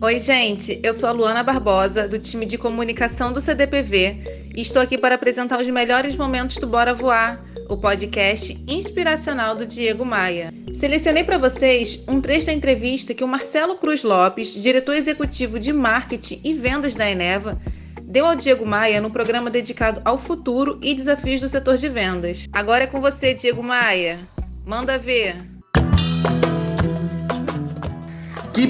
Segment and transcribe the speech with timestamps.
[0.00, 0.80] Oi, gente.
[0.82, 5.16] Eu sou a Luana Barbosa, do time de comunicação do CDPV, e estou aqui para
[5.16, 10.54] apresentar os melhores momentos do Bora Voar, o podcast inspiracional do Diego Maia.
[10.72, 15.72] Selecionei para vocês um trecho da entrevista que o Marcelo Cruz Lopes, diretor executivo de
[15.72, 17.60] marketing e vendas da Eneva,
[18.02, 22.46] deu ao Diego Maia no programa dedicado ao futuro e desafios do setor de vendas.
[22.52, 24.18] Agora é com você, Diego Maia.
[24.66, 25.57] Manda ver.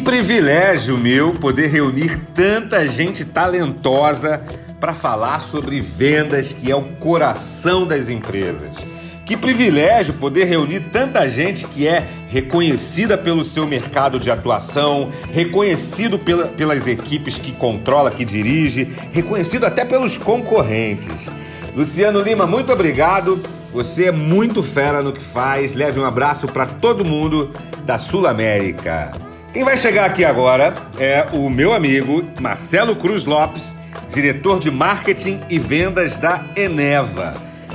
[0.08, 4.42] Privilégio meu poder reunir tanta gente talentosa
[4.80, 8.78] para falar sobre vendas, que é o coração das empresas.
[9.26, 16.18] Que privilégio poder reunir tanta gente que é reconhecida pelo seu mercado de atuação, reconhecido
[16.18, 21.30] pela, pelas equipes que controla, que dirige, reconhecido até pelos concorrentes.
[21.76, 23.42] Luciano Lima, muito obrigado.
[23.74, 25.74] Você é muito fera no que faz.
[25.74, 27.52] Leve um abraço para todo mundo
[27.84, 29.27] da Sul América.
[29.58, 33.74] Quem vai chegar aqui agora é o meu amigo Marcelo Cruz Lopes,
[34.06, 37.34] diretor de marketing e vendas da Eneva.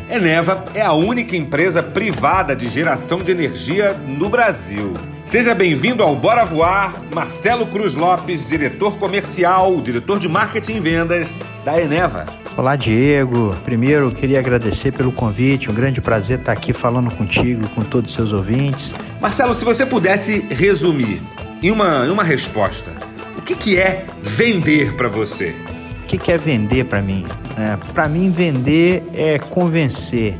[0.09, 4.93] Eneva é a única empresa privada de geração de energia no Brasil.
[5.25, 11.35] Seja bem-vindo ao Bora Voar, Marcelo Cruz Lopes, diretor comercial, diretor de marketing e vendas
[11.65, 12.27] da Eneva.
[12.55, 13.57] Olá, Diego.
[13.65, 15.69] Primeiro, queria agradecer pelo convite.
[15.69, 18.95] Um grande prazer estar aqui falando contigo, com todos os seus ouvintes.
[19.19, 21.21] Marcelo, se você pudesse resumir
[21.63, 22.91] em uma, em uma resposta,
[23.37, 25.55] o que, que é vender para você?
[26.03, 27.25] O que, que é vender para mim?
[27.57, 30.35] É, para mim, vender é convencer,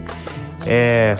[0.68, 1.16] é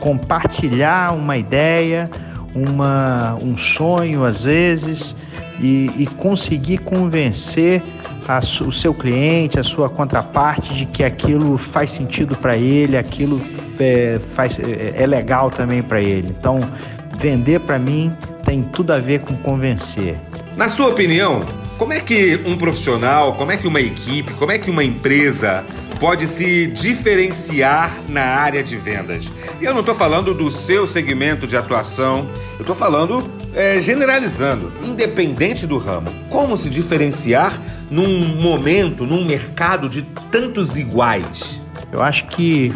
[0.00, 2.10] compartilhar uma ideia,
[2.54, 5.14] uma, um sonho às vezes
[5.60, 7.82] e, e conseguir convencer
[8.26, 13.40] a, o seu cliente, a sua contraparte de que aquilo faz sentido para ele, aquilo
[13.78, 16.34] é, faz, é, é legal também para ele.
[16.38, 16.58] Então,
[17.18, 20.18] vender para mim tem tudo a ver com convencer.
[20.56, 21.44] Na sua opinião,
[21.78, 25.64] como é que um profissional, como é que uma equipe, como é que uma empresa
[25.98, 29.30] pode se diferenciar na área de vendas?
[29.60, 34.72] E eu não estou falando do seu segmento de atuação, eu estou falando é, generalizando,
[34.84, 36.10] independente do ramo.
[36.28, 37.60] Como se diferenciar
[37.90, 41.60] num momento, num mercado de tantos iguais?
[41.90, 42.72] Eu acho que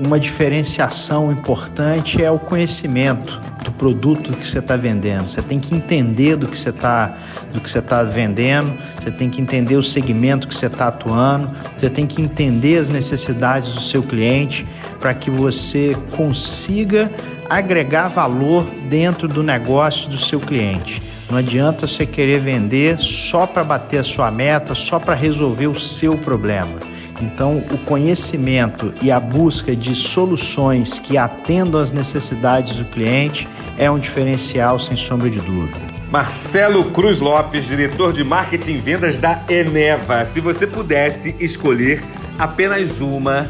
[0.00, 3.40] uma diferenciação importante é o conhecimento
[3.78, 5.30] produto que você está vendendo.
[5.30, 7.16] Você tem que entender do que você está
[7.52, 8.76] do que você está vendendo.
[9.00, 11.50] Você tem que entender o segmento que você está atuando.
[11.76, 14.66] Você tem que entender as necessidades do seu cliente
[15.00, 17.10] para que você consiga
[17.48, 21.00] agregar valor dentro do negócio do seu cliente.
[21.30, 25.78] Não adianta você querer vender só para bater a sua meta, só para resolver o
[25.78, 26.97] seu problema.
[27.20, 33.90] Então, o conhecimento e a busca de soluções que atendam às necessidades do cliente é
[33.90, 35.78] um diferencial, sem sombra de dúvida.
[36.10, 40.24] Marcelo Cruz Lopes, diretor de marketing e vendas da Eneva.
[40.24, 42.02] Se você pudesse escolher
[42.38, 43.46] apenas uma,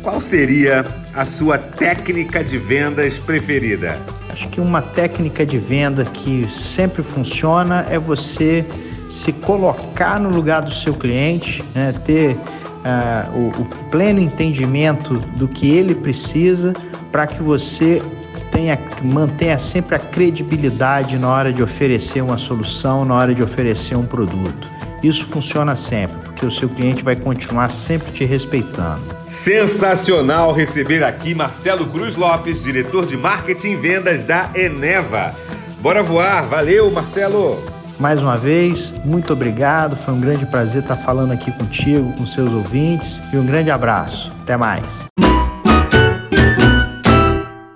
[0.00, 4.00] qual seria a sua técnica de vendas preferida?
[4.30, 8.66] Acho que uma técnica de venda que sempre funciona é você
[9.10, 11.92] se colocar no lugar do seu cliente, né?
[12.04, 12.38] ter
[12.84, 16.72] uh, o, o pleno entendimento do que ele precisa
[17.10, 18.02] para que você
[18.50, 23.96] tenha, mantenha sempre a credibilidade na hora de oferecer uma solução, na hora de oferecer
[23.96, 24.68] um produto.
[25.02, 29.02] Isso funciona sempre, porque o seu cliente vai continuar sempre te respeitando.
[29.26, 35.34] Sensacional receber aqui Marcelo Cruz Lopes, diretor de marketing e vendas da Eneva.
[35.80, 37.71] Bora voar, valeu Marcelo!
[38.02, 39.94] Mais uma vez, muito obrigado.
[39.94, 43.22] Foi um grande prazer estar falando aqui contigo, com seus ouvintes.
[43.32, 44.32] E um grande abraço.
[44.42, 45.06] Até mais.